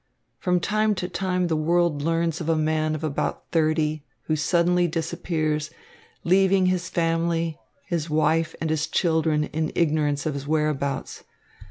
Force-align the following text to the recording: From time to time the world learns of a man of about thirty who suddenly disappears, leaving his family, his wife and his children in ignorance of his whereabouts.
From 0.39 0.59
time 0.59 0.95
to 0.95 1.07
time 1.07 1.45
the 1.45 1.55
world 1.55 2.01
learns 2.01 2.41
of 2.41 2.49
a 2.49 2.55
man 2.55 2.95
of 2.95 3.03
about 3.03 3.47
thirty 3.51 4.03
who 4.23 4.35
suddenly 4.35 4.87
disappears, 4.87 5.69
leaving 6.23 6.65
his 6.65 6.89
family, 6.89 7.59
his 7.85 8.09
wife 8.09 8.55
and 8.59 8.71
his 8.71 8.87
children 8.87 9.43
in 9.43 9.71
ignorance 9.75 10.25
of 10.25 10.33
his 10.33 10.47
whereabouts. 10.47 11.23